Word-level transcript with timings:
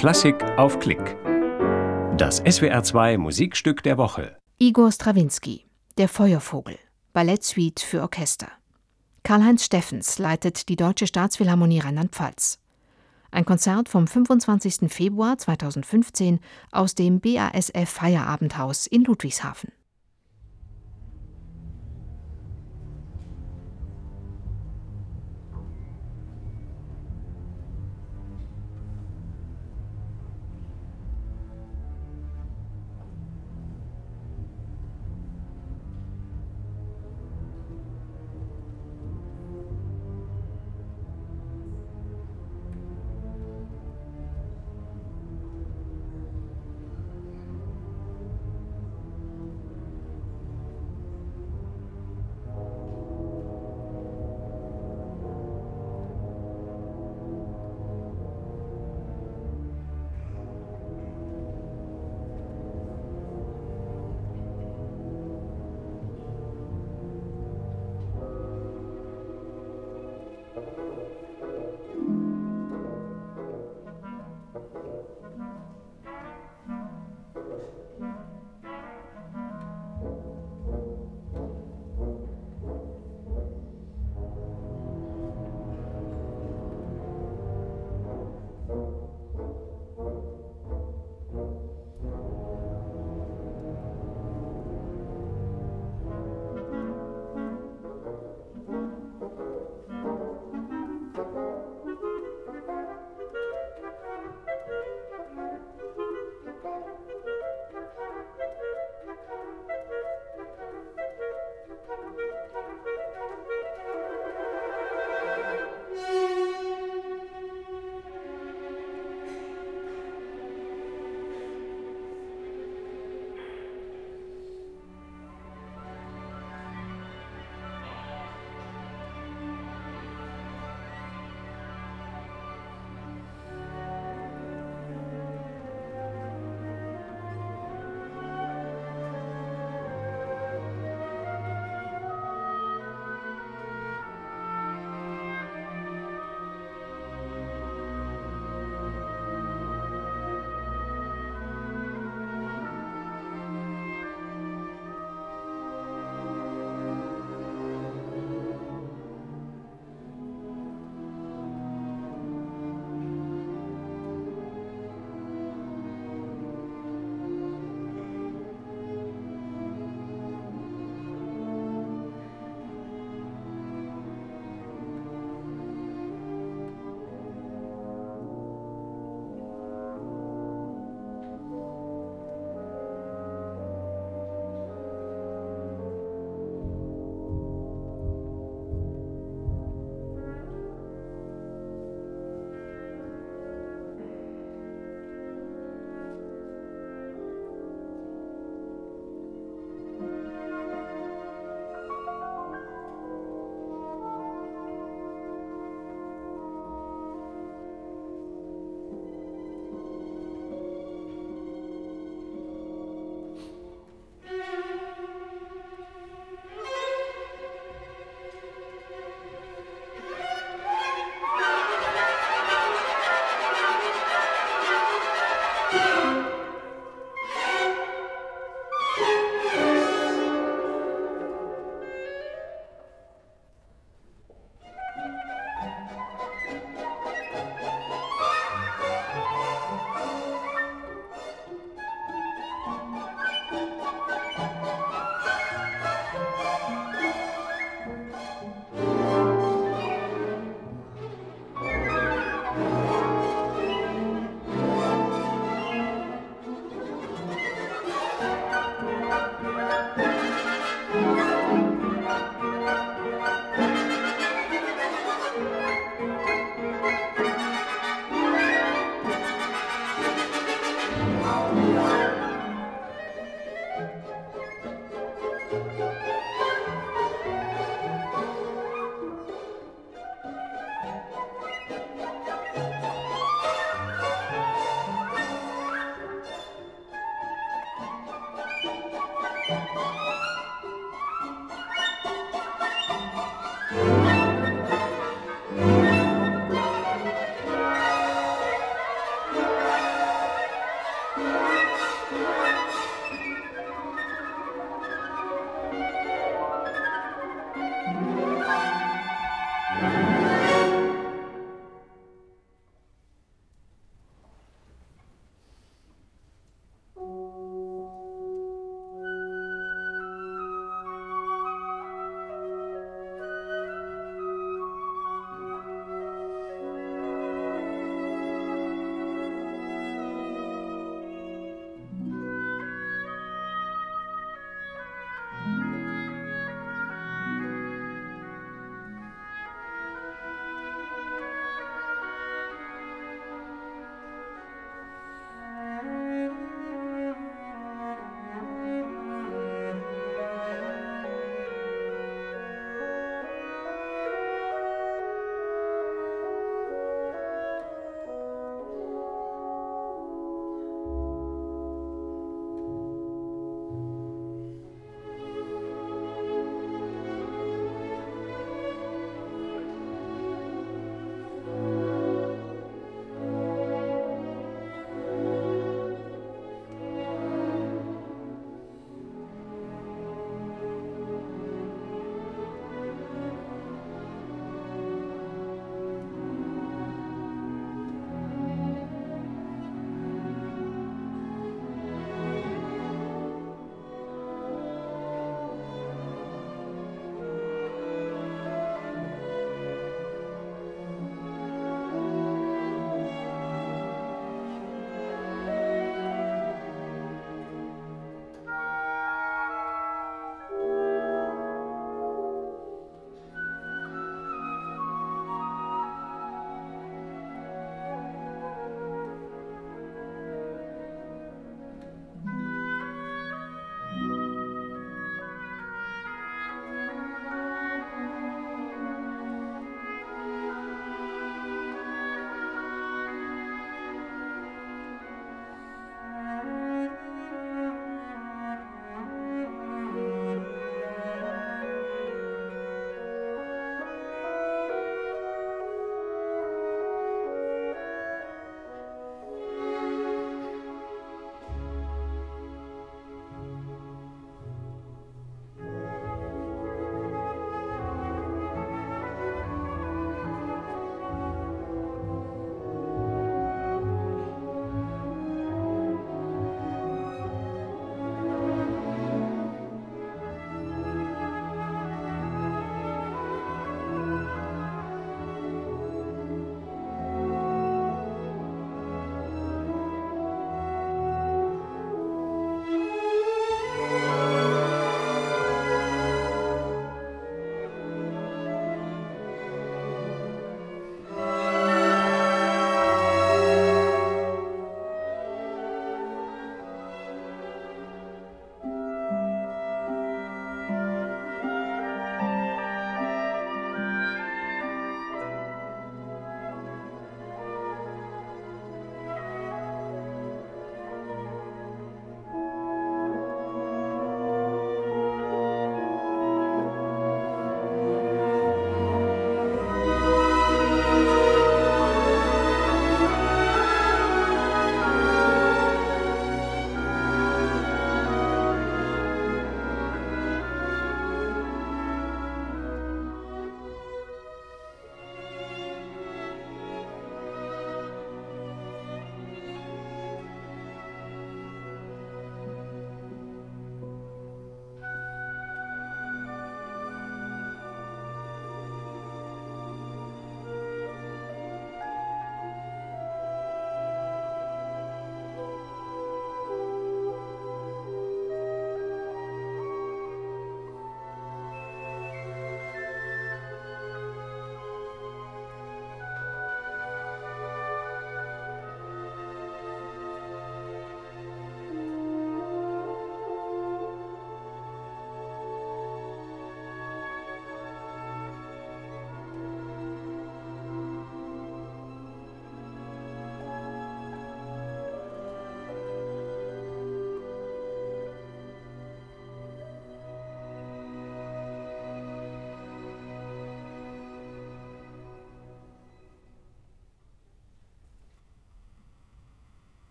Klassik 0.00 0.42
auf 0.56 0.78
Klick. 0.78 1.18
Das 2.16 2.42
SWR2 2.42 3.18
Musikstück 3.18 3.82
der 3.82 3.98
Woche. 3.98 4.34
Igor 4.58 4.90
Strawinski, 4.90 5.66
Der 5.98 6.08
Feuervogel, 6.08 6.78
Ballettsuite 7.12 7.84
für 7.84 8.00
Orchester. 8.00 8.48
Karl-Heinz 9.24 9.66
Steffens 9.66 10.18
leitet 10.18 10.70
die 10.70 10.76
Deutsche 10.76 11.06
Staatsphilharmonie 11.06 11.80
Rheinland-Pfalz. 11.80 12.60
Ein 13.30 13.44
Konzert 13.44 13.90
vom 13.90 14.06
25. 14.06 14.90
Februar 14.90 15.36
2015 15.36 16.40
aus 16.72 16.94
dem 16.94 17.20
BASF 17.20 17.90
Feierabendhaus 17.90 18.86
in 18.86 19.04
Ludwigshafen. 19.04 19.70